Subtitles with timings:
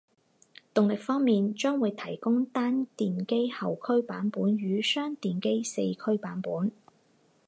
[0.73, 6.71] 动力方面，将会提供单电机后驱版本与双电机四驱版本